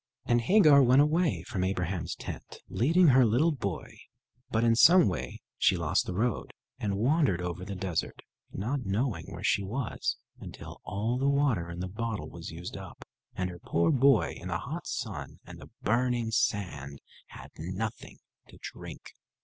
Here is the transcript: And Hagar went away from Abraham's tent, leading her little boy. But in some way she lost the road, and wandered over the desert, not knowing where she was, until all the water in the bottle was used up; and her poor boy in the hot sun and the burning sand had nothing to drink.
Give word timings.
And 0.25 0.41
Hagar 0.41 0.81
went 0.81 1.03
away 1.03 1.43
from 1.43 1.63
Abraham's 1.63 2.15
tent, 2.15 2.57
leading 2.69 3.09
her 3.09 3.23
little 3.23 3.51
boy. 3.51 3.99
But 4.49 4.63
in 4.63 4.75
some 4.75 5.07
way 5.07 5.41
she 5.59 5.77
lost 5.77 6.07
the 6.07 6.15
road, 6.15 6.55
and 6.79 6.97
wandered 6.97 7.39
over 7.39 7.63
the 7.63 7.75
desert, 7.75 8.23
not 8.51 8.79
knowing 8.83 9.31
where 9.31 9.43
she 9.43 9.61
was, 9.63 10.17
until 10.39 10.81
all 10.85 11.19
the 11.19 11.29
water 11.29 11.69
in 11.69 11.81
the 11.81 11.87
bottle 11.87 12.31
was 12.31 12.49
used 12.49 12.75
up; 12.77 13.05
and 13.35 13.51
her 13.51 13.59
poor 13.59 13.91
boy 13.91 14.33
in 14.35 14.47
the 14.47 14.57
hot 14.57 14.87
sun 14.87 15.37
and 15.45 15.61
the 15.61 15.69
burning 15.83 16.31
sand 16.31 16.97
had 17.27 17.51
nothing 17.59 18.17
to 18.47 18.57
drink. 18.59 19.11